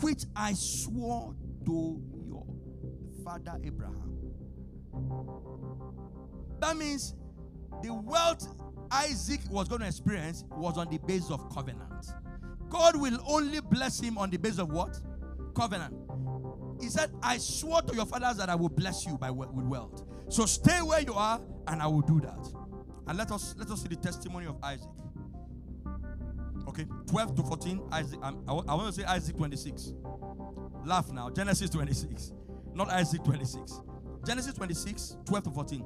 [0.00, 1.34] which I swore
[1.66, 2.46] to your
[3.22, 4.18] father Abraham.
[6.60, 7.14] That means
[7.82, 8.48] the wealth
[8.94, 12.06] Isaac was going to experience was on the basis of covenant.
[12.68, 15.00] God will only bless him on the basis of what?
[15.54, 15.94] covenant.
[16.80, 20.04] He said, I swore to your fathers that I will bless you by with wealth.
[20.28, 22.52] So stay where you are, and I will do that.
[23.06, 24.88] And let us let us see the testimony of Isaac.
[26.68, 27.82] Okay, 12 to 14.
[27.92, 28.18] Isaac.
[28.22, 29.92] Um, I, I want to say Isaac 26.
[30.84, 31.30] Laugh now.
[31.30, 32.32] Genesis 26,
[32.74, 33.80] not Isaac 26.
[34.26, 35.84] Genesis 26, 12 to 14.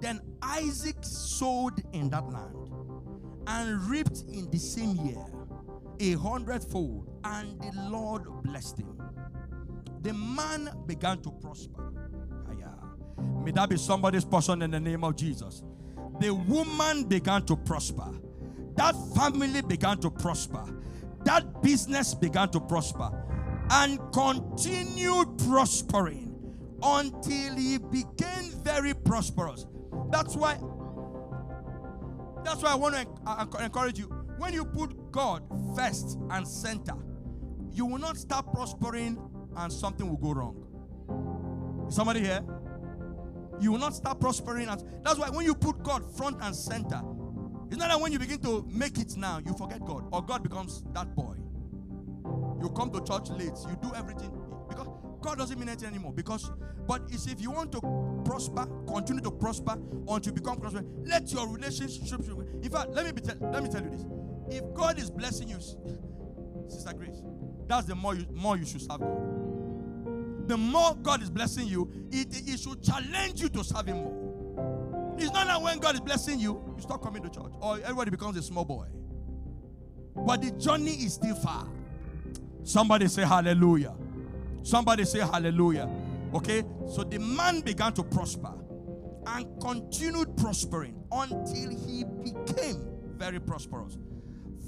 [0.00, 2.70] Then Isaac sowed in that land
[3.46, 5.24] and reaped in the same year
[6.00, 9.00] a hundredfold, and the Lord blessed him.
[10.02, 11.92] The man began to prosper.
[13.44, 15.62] May that be somebody's portion in the name of Jesus.
[16.18, 18.10] The woman began to prosper.
[18.76, 20.64] That family began to prosper.
[21.24, 23.10] That business began to prosper
[23.70, 26.34] and continued prospering
[26.82, 29.66] until he became very prosperous.
[30.14, 30.56] That's why
[32.44, 34.04] that's why I want to uh, encourage you.
[34.38, 35.42] When you put God
[35.74, 36.94] first and center,
[37.72, 39.18] you will not start prospering
[39.56, 41.88] and something will go wrong.
[41.90, 42.44] Somebody here?
[43.60, 44.68] You will not start prospering.
[44.68, 47.00] And that's why when you put God front and center,
[47.66, 50.44] it's not that when you begin to make it now, you forget God or God
[50.44, 51.34] becomes that boy.
[52.62, 54.30] You come to church late, you do everything
[54.68, 54.86] because
[55.20, 56.12] God doesn't mean anything anymore.
[56.12, 56.52] Because,
[56.86, 57.80] but it's if you want to
[58.24, 62.10] prosper, continue to prosper until you become prosperous, let your relationships.
[62.10, 64.06] In fact, let me be te- let me tell you this:
[64.50, 65.58] if God is blessing you,
[66.68, 67.22] Sister Grace,
[67.66, 70.48] that's the more you more you should serve God.
[70.48, 75.14] The more God is blessing you, it, it should challenge you to serve Him more.
[75.18, 78.10] It's not that when God is blessing you, you stop coming to church or everybody
[78.10, 78.86] becomes a small boy.
[80.14, 81.66] But the journey is still far.
[82.62, 83.94] Somebody say hallelujah.
[84.62, 85.88] Somebody say hallelujah.
[86.34, 86.64] Okay?
[86.88, 88.52] So the man began to prosper
[89.26, 93.96] and continued prospering until he became very prosperous.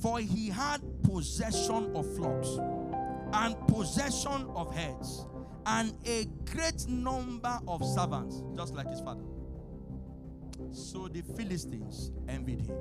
[0.00, 2.48] For he had possession of flocks
[3.32, 5.26] and possession of herds
[5.66, 9.24] and a great number of servants, just like his father.
[10.70, 12.76] So the Philistines envied him.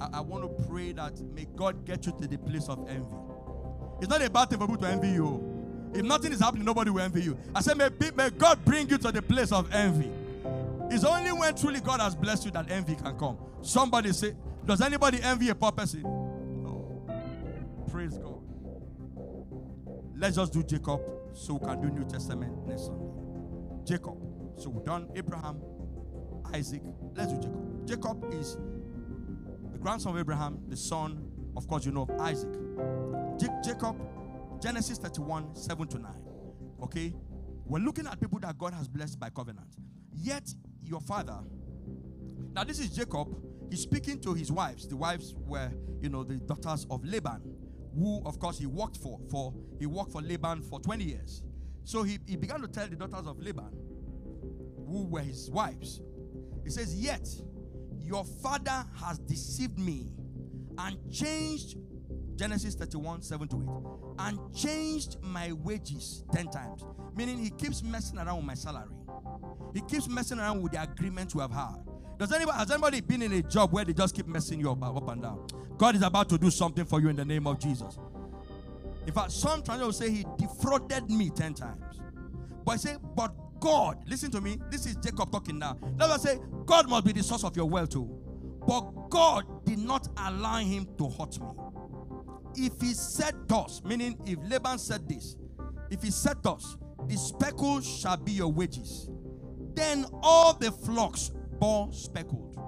[0.00, 3.16] I, I want to pray that may God get you to the place of envy.
[4.00, 5.55] It's not a bad thing for people to envy you.
[5.94, 7.38] If nothing is happening, nobody will envy you.
[7.54, 10.10] I said, may, may God bring you to the place of envy.
[10.90, 13.38] It's only when truly God has blessed you that envy can come.
[13.62, 16.02] Somebody say, Does anybody envy a poor person?
[16.02, 17.02] No.
[17.90, 18.40] Praise God.
[20.16, 21.00] Let's just do Jacob
[21.34, 23.10] so we can do New Testament next Sunday.
[23.84, 24.16] Jacob.
[24.56, 25.60] So we've done Abraham,
[26.54, 26.82] Isaac.
[27.14, 27.86] Let's do Jacob.
[27.86, 28.56] Jacob is
[29.72, 32.52] the grandson of Abraham, the son, of course, you know, of Isaac.
[33.62, 33.96] Jacob,
[34.60, 36.12] Genesis 31, 7 to 9.
[36.82, 37.12] Okay?
[37.64, 39.76] We're looking at people that God has blessed by covenant.
[40.12, 40.48] Yet,
[40.82, 41.38] your father,
[42.52, 43.36] now this is Jacob,
[43.70, 44.86] he's speaking to his wives.
[44.86, 47.42] The wives were, you know, the daughters of Laban,
[47.94, 49.18] who, of course, he worked for.
[49.30, 51.42] For he worked for Laban for 20 years.
[51.84, 53.70] So he, he began to tell the daughters of Laban,
[54.86, 56.00] who were his wives,
[56.64, 57.28] he says, Yet
[58.00, 60.12] your father has deceived me
[60.78, 61.76] and changed
[62.36, 64.05] Genesis 31, 7 to 8.
[64.18, 66.84] And changed my wages 10 times.
[67.14, 68.88] Meaning he keeps messing around with my salary.
[69.74, 71.76] He keeps messing around with the agreement we have had.
[72.18, 74.82] Does anybody has anybody been in a job where they just keep messing you up,
[74.82, 75.46] up and down?
[75.76, 77.98] God is about to do something for you in the name of Jesus.
[79.06, 82.00] In fact, some translators say he defrauded me 10 times.
[82.64, 84.58] But I say, but God, listen to me.
[84.70, 85.78] This is Jacob talking now.
[85.98, 88.08] Let us say, God must be the source of your wealth too.
[88.66, 91.46] But God did not allow him to hurt me
[92.56, 95.36] if he said thus, meaning if Laban said this,
[95.90, 99.08] if he said thus, the speckle shall be your wages,
[99.74, 102.58] then all the flocks bore speckled.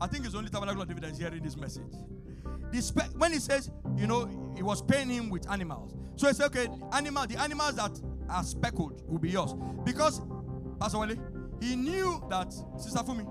[0.00, 1.94] I think it's only Tabernacle of David that is hearing this message.
[2.72, 5.94] The spe- when he says, you know, he was paying him with animals.
[6.16, 9.54] So he said, okay, animal, the animals that are speckled will be yours.
[9.84, 10.20] Because,
[10.80, 11.16] Pastor Wale,
[11.60, 13.26] he knew that, Sister Fumi,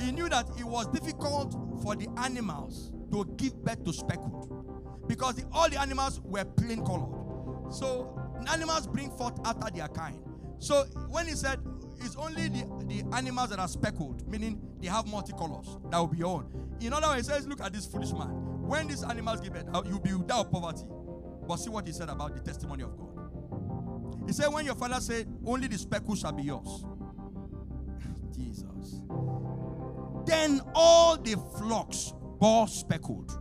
[0.00, 5.36] he knew that it was difficult for the animals to give birth to speckled because
[5.36, 7.72] the, all the animals were plain colored.
[7.72, 8.20] So
[8.52, 10.20] animals bring forth after their kind.
[10.58, 11.60] So when he said
[12.00, 16.22] it's only the, the animals that are speckled, meaning they have multicolors, that will be
[16.22, 16.50] own.
[16.80, 18.28] In other words, he says, Look at this foolish man.
[18.66, 20.84] When these animals give birth, uh, you'll be without poverty.
[21.46, 24.24] But see what he said about the testimony of God.
[24.26, 26.84] He said, When your father said, Only the speckled shall be yours.
[28.36, 29.00] Jesus.
[30.26, 33.40] Then all the flocks bore speckled.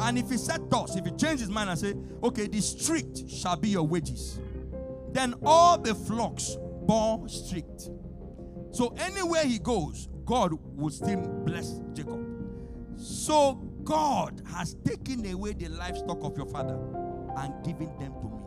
[0.00, 3.28] And if he said thus, if he changed his mind and said, okay, the strict
[3.28, 4.40] shall be your wages,
[5.12, 7.90] then all the flocks bore strict.
[8.72, 12.26] So anywhere he goes, God will still bless Jacob.
[12.96, 16.78] So God has taken away the livestock of your father
[17.38, 18.42] and given them to me.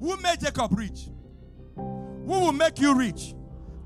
[0.00, 1.08] Who made Jacob rich?
[1.76, 3.34] Who will make you rich?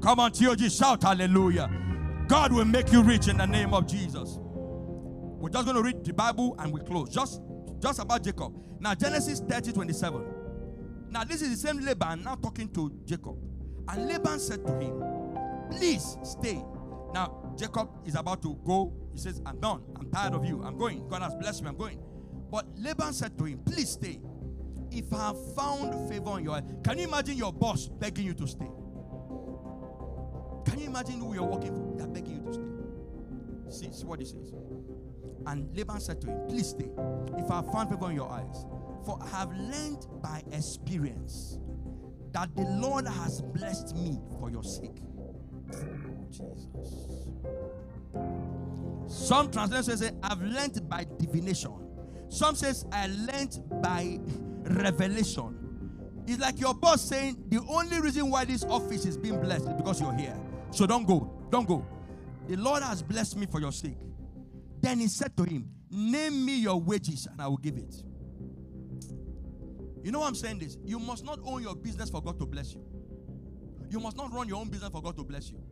[0.03, 1.71] Come on, TOG, shout hallelujah.
[2.29, 4.39] God will make you rich in the name of Jesus.
[4.41, 7.11] We're just going to read the Bible and we close.
[7.11, 7.43] Just,
[7.81, 8.55] just about Jacob.
[8.81, 10.25] Now, Genesis 30 27.
[11.11, 13.37] Now, this is the same Laban now talking to Jacob.
[13.89, 15.03] And Laban said to him,
[15.71, 16.63] Please stay.
[17.13, 19.83] Now, Jacob is about to go He says, I'm done.
[19.97, 20.63] I'm tired of you.
[20.65, 21.07] I'm going.
[21.09, 21.69] God has blessed me.
[21.69, 22.01] I'm going.
[22.51, 24.21] But Laban said to him, Please stay.
[24.91, 28.35] If I have found favor in your eyes, can you imagine your boss begging you
[28.35, 28.69] to stay?
[30.65, 31.97] Can you imagine who you're working for?
[33.75, 34.53] See, see what he says.
[35.47, 36.89] And Laban said to him, Please stay.
[37.37, 38.65] If I have found favor in your eyes,
[39.05, 41.59] for I have learned by experience
[42.33, 45.01] that the Lord has blessed me for your sake.
[46.31, 46.69] Jesus.
[49.07, 51.73] Some translations say, I've learned by divination.
[52.29, 54.19] Some says, I learned by
[54.65, 55.59] revelation.
[56.27, 59.75] It's like your boss saying, the only reason why this office is being blessed is
[59.75, 60.37] because you're here.
[60.71, 61.31] So don't go.
[61.51, 61.87] Don't go.
[62.47, 63.99] The Lord has blessed me for your sake.
[64.81, 67.95] Then he said to him, Name me your wages and I will give it.
[70.03, 70.59] You know what I'm saying?
[70.59, 72.85] This you must not own your business for God to bless you.
[73.89, 75.63] You must not run your own business for God to bless you.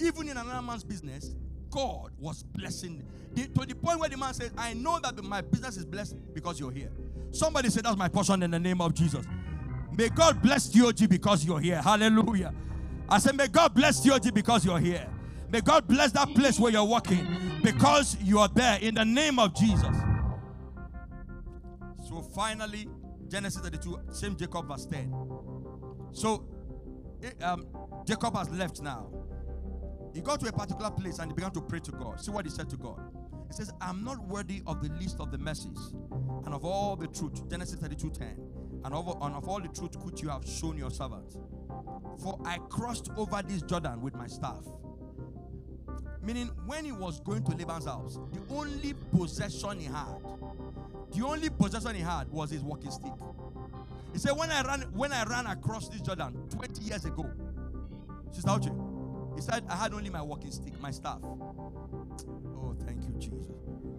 [0.00, 1.34] Even in another man's business,
[1.70, 5.40] God was blessing the, to the point where the man said, I know that my
[5.40, 6.90] business is blessed because you're here.
[7.30, 9.24] Somebody said, That's my portion in the name of Jesus.
[9.96, 11.80] May God bless DOG because you're here.
[11.80, 12.52] Hallelujah.
[13.08, 15.08] I said, May God bless DOG because you're here.
[15.52, 17.26] May God bless that place where you're walking
[17.62, 19.96] because you are there in the name of Jesus.
[22.08, 22.88] So finally,
[23.28, 25.12] Genesis 32, same Jacob verse 10.
[26.12, 26.46] So
[27.42, 27.66] um,
[28.06, 29.10] Jacob has left now.
[30.14, 32.20] He got to a particular place and he began to pray to God.
[32.20, 33.00] See what he said to God.
[33.48, 35.94] He says, I'm not worthy of the least of the mercies
[36.44, 37.48] and of all the truth.
[37.48, 38.40] Genesis 32 10.
[38.84, 41.36] And of, and of all the truth which you have shown your servant.
[42.22, 44.64] For I crossed over this Jordan with my staff.
[46.22, 50.18] Meaning, when he was going to Laban's house, the only possession he had,
[51.12, 53.12] the only possession he had was his walking stick.
[54.12, 57.30] He said, When I ran, when I ran across this Jordan 20 years ago,
[58.32, 61.18] Sister Uche, he said, I had only my walking stick, my staff.
[61.22, 63.54] Oh, thank you, Jesus.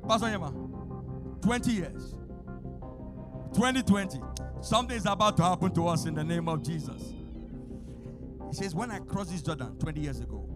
[0.08, 2.16] Pastor Yema, 20 years.
[3.54, 4.22] 2020.
[4.62, 7.14] Something is about to happen to us in the name of Jesus.
[8.50, 10.51] He says, When I crossed this Jordan 20 years ago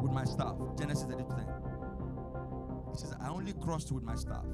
[0.00, 1.24] with my staff, Genesis 32
[2.92, 4.44] He says, I only crossed with my staff.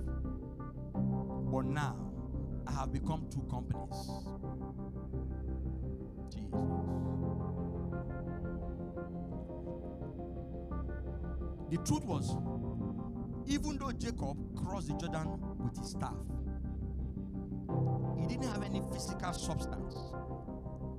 [0.94, 1.96] But now
[2.66, 4.10] I have become two companies.
[6.30, 6.98] Jesus.
[11.70, 12.36] The truth was,
[13.46, 16.14] even though Jacob crossed the Jordan with his staff,
[18.18, 19.94] he didn't have any physical substance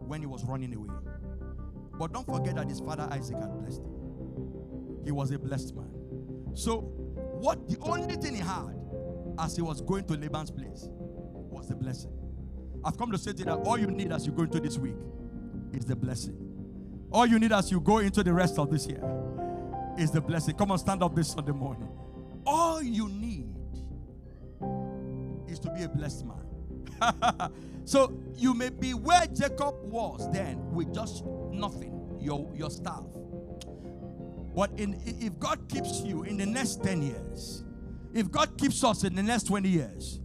[0.07, 0.89] when he was running away.
[1.97, 3.98] But don't forget that his father Isaac had blessed him.
[5.05, 5.89] He was a blessed man.
[6.53, 8.75] So, what the only thing he had
[9.39, 12.11] as he was going to Laban's place was the blessing.
[12.83, 14.77] I've come to say to you that all you need as you go into this
[14.77, 14.95] week
[15.73, 16.37] is the blessing.
[17.11, 19.03] All you need as you go into the rest of this year
[19.97, 20.55] is the blessing.
[20.55, 21.89] Come on, stand up this Sunday morning.
[22.45, 23.47] All you need
[25.47, 26.39] is to be a blessed man.
[27.85, 33.03] so you may be where Jacob was then with just nothing, your, your staff.
[34.59, 37.63] But in, if God keeps you in the next 10 years,
[38.13, 40.19] if God keeps us in the next 20 years,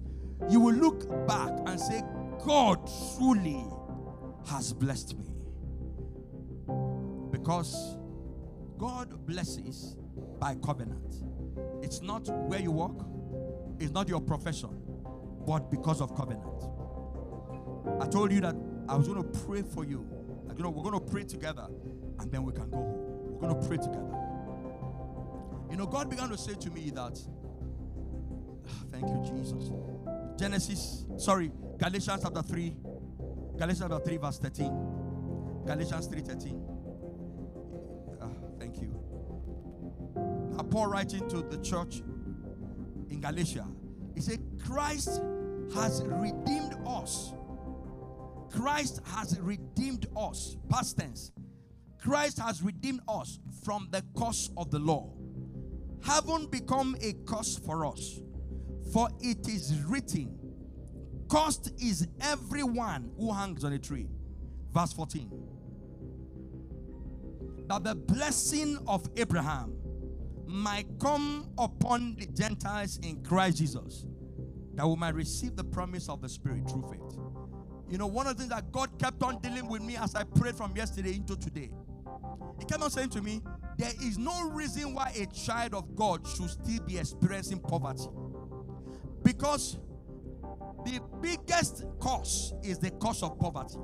[0.50, 2.02] you will look back and say,
[2.44, 2.80] God
[3.16, 3.64] truly
[4.48, 5.26] has blessed me.
[7.30, 7.96] Because
[8.76, 9.94] God blesses
[10.40, 11.14] by covenant.
[11.80, 13.06] It's not where you work,
[13.78, 14.82] it's not your profession,
[15.46, 16.64] but because of covenant.
[18.00, 18.56] I told you that
[18.88, 20.04] I was going to pray for you.
[20.56, 21.68] You know, we're going to pray together
[22.18, 23.38] and then we can go home.
[23.40, 24.23] We're going to pray together.
[25.74, 27.18] You know, God began to say to me that,
[28.68, 29.72] ah, thank you, Jesus.
[30.38, 32.76] Genesis, sorry, Galatians chapter 3,
[33.58, 35.64] Galatians chapter 3, verse 13.
[35.66, 36.62] Galatians 3 13.
[38.22, 38.28] Ah,
[38.60, 38.94] thank you.
[40.52, 42.04] Now, Paul writing to the church
[43.10, 43.66] in Galatia,
[44.14, 45.20] he said, Christ
[45.74, 47.32] has redeemed us.
[48.52, 50.56] Christ has redeemed us.
[50.68, 51.32] Past tense.
[52.00, 55.10] Christ has redeemed us from the curse of the law,
[56.04, 58.20] having become a curse for us.
[58.92, 60.38] For it is written,
[61.28, 64.08] Cursed is everyone who hangs on a tree.
[64.72, 65.54] Verse 14
[67.68, 69.74] that the blessing of Abraham
[70.46, 74.06] might come upon the Gentiles in Christ Jesus,
[74.74, 77.18] that we might receive the promise of the Spirit through faith.
[77.88, 80.24] You know, one of the things that God kept on dealing with me as I
[80.24, 81.70] prayed from yesterday into today,
[82.58, 83.40] He kept on saying to me,
[83.76, 88.08] There is no reason why a child of God should still be experiencing poverty.
[89.22, 89.78] Because
[90.84, 93.78] the biggest cause is the cause of poverty.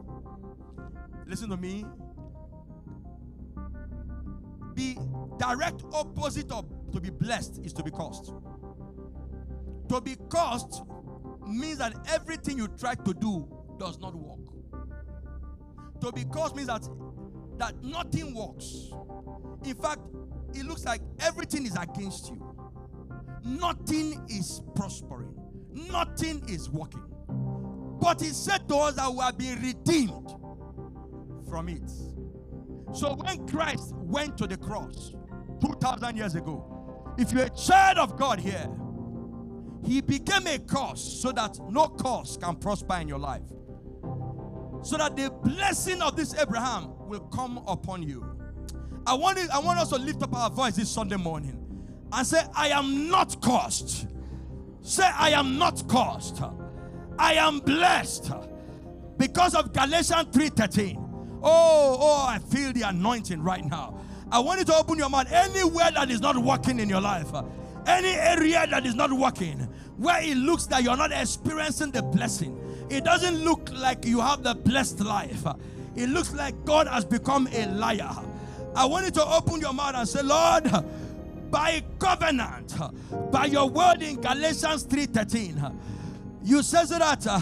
[1.26, 1.84] Listen to me
[4.74, 4.97] the
[5.38, 8.32] direct opposite of to be blessed is to be cursed.
[9.88, 10.82] To be cursed
[11.47, 14.38] means that everything you try to do does not work.
[16.01, 16.88] To be cursed means that
[17.59, 18.91] that nothing works.
[19.64, 20.00] In fact,
[20.54, 22.50] it looks like everything is against you.
[23.44, 25.34] Nothing is prospering.
[25.72, 27.04] Nothing is working.
[28.00, 30.34] But he said to us that we have been redeemed
[31.48, 31.90] from it.
[32.92, 35.12] So when Christ went to the cross
[35.61, 38.68] 2,000 years ago, if you're a child of God here,
[39.84, 43.42] he became a curse so that no curse can prosper in your life.
[44.82, 48.30] So that the blessing of this Abraham will come upon you.
[49.11, 51.58] I want, it, I want us to lift up our voice this Sunday morning
[52.12, 54.06] and say, I am not cursed.
[54.82, 56.40] Say, I am not cursed.
[57.18, 58.30] I am blessed
[59.18, 60.96] because of Galatians 3:13.
[61.42, 63.98] Oh, oh, I feel the anointing right now.
[64.30, 67.32] I want you to open your mouth anywhere that is not working in your life,
[67.88, 69.58] any area that is not working,
[69.96, 72.56] where it looks that you're not experiencing the blessing.
[72.88, 75.44] It doesn't look like you have the blessed life.
[75.96, 78.16] It looks like God has become a liar.
[78.74, 80.70] I want you to open your mouth and say, Lord,
[81.50, 82.74] by covenant,
[83.32, 85.74] by your word in Galatians 3:13,
[86.44, 87.40] you says that uh,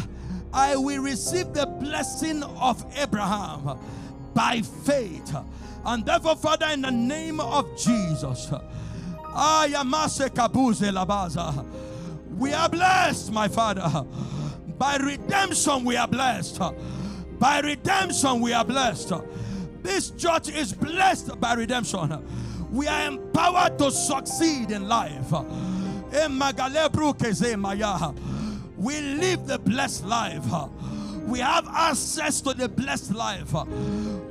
[0.52, 3.78] I will receive the blessing of Abraham
[4.34, 5.36] by faith.
[5.84, 8.50] And therefore, Father, in the name of Jesus,
[9.34, 11.64] I am Labaza.
[12.36, 14.04] we are blessed, my Father.
[14.78, 16.60] By redemption, we are blessed.
[17.38, 19.12] By redemption, we are blessed.
[19.88, 22.22] This church is blessed by redemption.
[22.70, 25.32] We are empowered to succeed in life.
[28.76, 30.44] We live the blessed life.
[31.26, 33.54] We have access to the blessed life.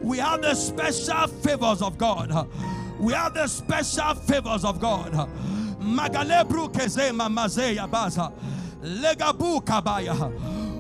[0.04, 2.48] We have the special favors of God.
[3.00, 5.14] We have the special favors of God.
[5.82, 8.32] Magalebru kezema mazeya baza.
[8.84, 10.14] Legabu kabaya.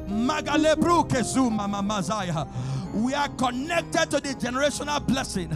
[0.07, 2.47] Magalebru kezuma mamazaya.
[3.03, 5.55] We are connected to the generational blessing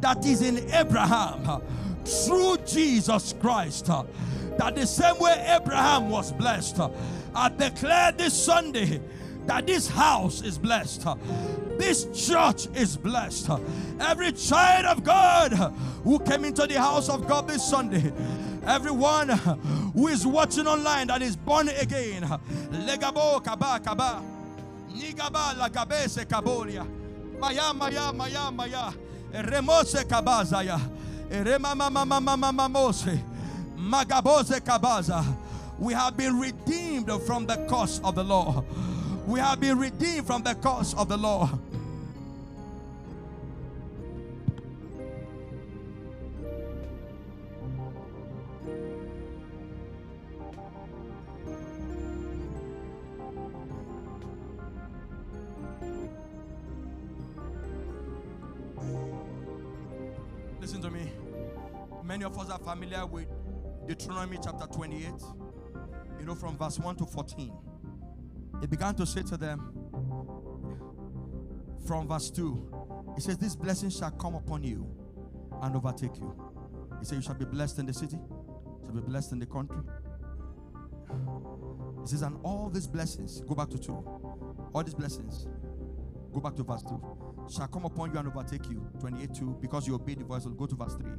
[0.00, 1.62] that is in Abraham
[2.04, 3.86] through Jesus Christ.
[4.58, 6.78] That the same way Abraham was blessed
[7.34, 9.00] I declare this Sunday
[9.46, 11.06] that this house is blessed.
[11.78, 13.48] This church is blessed.
[14.00, 15.52] Every child of God
[16.04, 18.12] who came into the house of God this Sunday,
[18.66, 19.30] everyone
[19.94, 22.22] who is watching online that is born again,
[22.70, 24.22] legabo kaba kaba,
[24.94, 26.86] nigaba lagabese kabolia,
[27.40, 28.92] maya maya maya maya,
[29.32, 30.80] remose kabazaya,
[31.30, 33.20] rema mama mama mama mose,
[33.76, 35.24] magabose kabaza.
[35.78, 38.64] We have been redeemed from the curse of the law.
[39.26, 41.48] We have been redeemed from the curse of the law.
[60.72, 61.12] Listen to me.
[62.02, 63.26] Many of us are familiar with
[63.86, 65.12] Deuteronomy chapter 28
[66.18, 67.52] you know, from verse 1 to 14,
[68.62, 69.70] he began to say to them,
[71.86, 74.86] from verse 2, he says, This blessing shall come upon you
[75.60, 76.34] and overtake you.
[77.00, 79.46] He said, You shall be blessed in the city, you shall be blessed in the
[79.46, 79.82] country.
[82.00, 83.92] He says, And all these blessings, go back to 2,
[84.72, 85.48] all these blessings,
[86.32, 88.86] go back to verse 2, shall come upon you and overtake you.
[89.00, 90.44] 28 2, because you obey the voice.
[90.44, 91.10] Go to verse 3.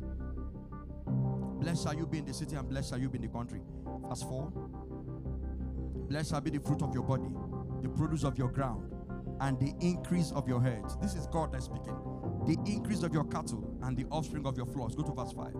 [1.60, 3.62] Blessed shall you be in the city, and blessed shall you be in the country.
[4.08, 4.52] Verse 4.
[6.10, 7.30] Blessed shall be the fruit of your body,
[7.82, 8.92] the produce of your ground,
[9.40, 10.98] and the increase of your heads.
[11.02, 11.98] This is God that's speaking.
[12.46, 14.96] The increase of your cattle and the offspring of your flocks.
[14.96, 15.54] Go to verse 5.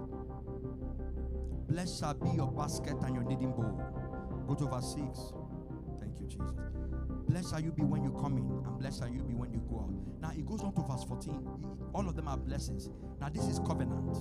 [1.70, 3.82] Blessed shall be your basket and your kneading bowl.
[4.48, 5.34] Go to verse 6.
[6.02, 6.52] Thank you, Jesus.
[7.28, 9.33] Blessed shall you be when you come in, and blessed shall you be
[10.44, 11.48] it goes on to verse 14.
[11.94, 12.90] All of them are blessings.
[13.22, 14.18] Now this is covenant.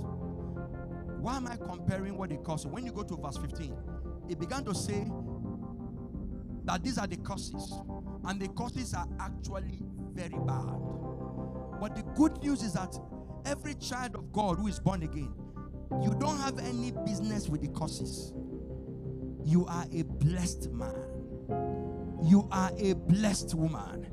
[1.20, 2.66] Why am I comparing what it costs?
[2.66, 3.77] When you go to verse 15,
[4.29, 5.11] it began to say
[6.64, 7.75] that these are the curses,
[8.25, 9.81] and the curses are actually
[10.14, 10.79] very bad.
[11.81, 12.97] But the good news is that
[13.45, 15.35] every child of God who is born again,
[16.01, 18.33] you don't have any business with the curses.
[19.45, 20.95] You are a blessed man.
[22.23, 24.07] You are a blessed woman.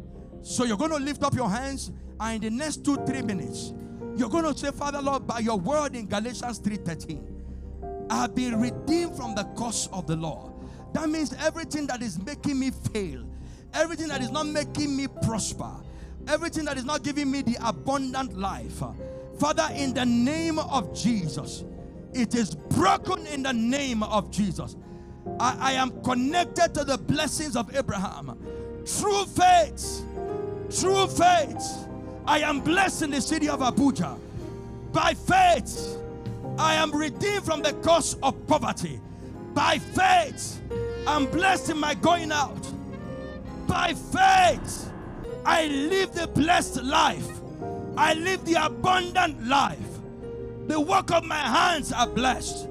[0.43, 3.73] So you're going to lift up your hands, and in the next two, three minutes,
[4.17, 7.23] you're going to say, Father Lord, by your word in Galatians 3:13,
[8.09, 10.53] I have been redeemed from the curse of the law.
[10.93, 13.25] That means everything that is making me fail,
[13.73, 15.71] everything that is not making me prosper,
[16.27, 18.83] everything that is not giving me the abundant life.
[19.39, 21.65] Father, in the name of Jesus,
[22.13, 24.75] It is broken in the name of Jesus.
[25.39, 28.37] I, I am connected to the blessings of Abraham.
[28.85, 30.03] True faith,
[30.69, 31.87] true faith.
[32.25, 34.17] I am blessed in the city of Abuja.
[34.91, 35.97] By faith,
[36.57, 38.99] I am redeemed from the curse of poverty.
[39.53, 40.61] By faith,
[41.07, 42.71] I'm blessed in my going out.
[43.67, 44.91] By faith,
[45.45, 47.27] I live the blessed life.
[47.97, 49.77] I live the abundant life.
[50.67, 52.67] The work of my hands are blessed.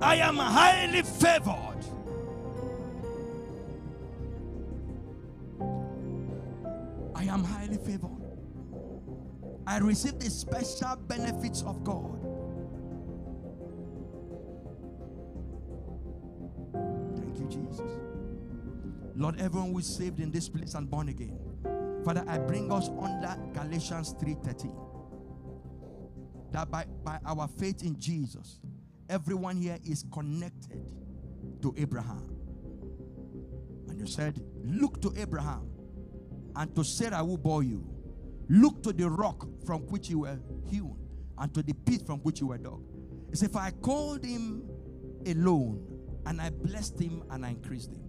[0.00, 1.71] I am highly favored.
[7.32, 8.10] Am highly favored.
[9.66, 12.18] I receive the special benefits of God.
[17.16, 17.88] Thank you, Jesus.
[19.14, 21.38] Lord, everyone who is saved in this place and born again.
[22.04, 24.74] Father, I bring us under Galatians 3:13.
[26.50, 28.60] That by, by our faith in Jesus,
[29.08, 30.84] everyone here is connected
[31.62, 32.28] to Abraham.
[33.88, 35.71] And you said, Look to Abraham
[36.56, 37.86] and to Sarah who bore you.
[38.48, 40.38] Look to the rock from which you were
[40.68, 40.96] hewn
[41.38, 42.82] and to the pit from which you were dug.
[43.30, 44.62] He said, For I called him
[45.26, 45.86] alone
[46.26, 48.00] and I blessed him and I increased him.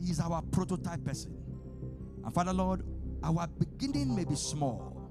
[0.00, 1.36] He is our prototype person.
[2.24, 2.82] And Father Lord,
[3.22, 5.10] our beginning may be small,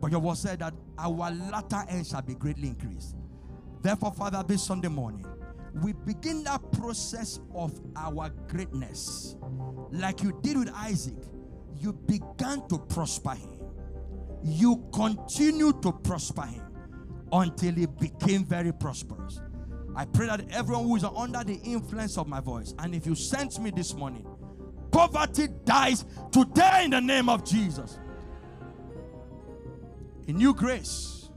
[0.00, 3.16] but your word said that our latter end shall be greatly increased.
[3.82, 5.26] Therefore, Father, this Sunday morning,
[5.82, 9.36] we begin that process of our greatness.
[9.90, 11.16] Like you did with Isaac,
[11.82, 13.58] you began to prosper him.
[14.44, 16.62] You continue to prosper him
[17.32, 19.40] until he became very prosperous.
[19.94, 23.14] I pray that everyone who is under the influence of my voice, and if you
[23.14, 24.26] sent me this morning,
[24.90, 27.98] poverty dies today in the name of Jesus.
[30.28, 31.30] A new grace,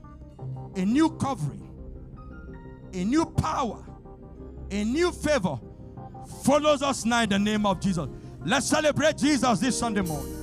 [0.76, 1.68] a new covering,
[2.92, 3.84] a new power,
[4.70, 5.58] a new favor
[6.44, 8.08] follows us now in the name of Jesus.
[8.44, 10.35] Let's celebrate Jesus this Sunday morning.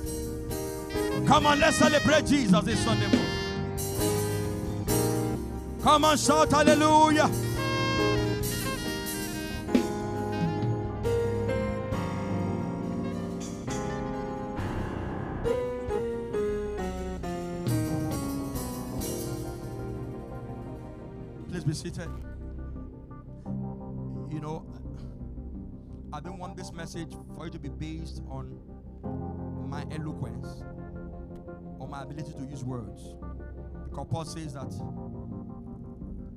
[1.26, 3.24] Come on, let's celebrate Jesus this Sunday morning.
[5.82, 7.30] Come on, shout hallelujah.
[21.48, 22.08] Please be seated.
[24.30, 24.66] You know,
[26.12, 28.60] I don't want this message for you to be based on
[29.70, 30.62] my eloquence
[31.78, 33.14] or my ability to use words.
[33.90, 34.72] Because Paul says that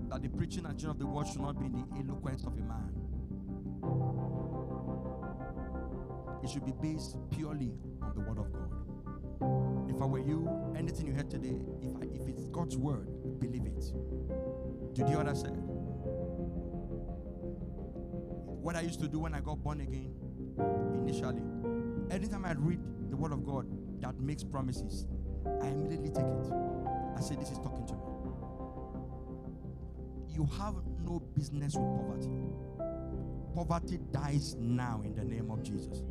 [0.09, 2.53] that the preaching and teaching of the word should not be in the eloquence of
[2.53, 2.93] a man.
[6.43, 9.89] It should be based purely on the word of God.
[9.89, 13.09] If I were you, anything you heard today, if I, if it's God's word,
[13.39, 13.91] believe it.
[14.93, 15.57] Did you said?
[18.61, 20.13] What I used to do when I got born again
[21.01, 21.41] initially,
[22.11, 22.79] anytime I read
[23.09, 23.65] the word of God
[24.01, 25.05] that makes promises,
[25.61, 26.53] I immediately take it.
[27.17, 27.99] I say, This is talking to me.
[30.35, 32.29] You have no business with poverty.
[33.55, 36.03] Poverty dies now in the name of Jesus.